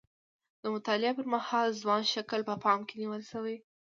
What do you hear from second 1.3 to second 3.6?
مهال ځوان شکل په پام کې نیول شوی.